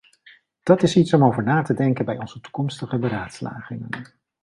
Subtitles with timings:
[0.63, 3.89] Dat is iets om over na te denken bij onze toekomstige beraadslagingen.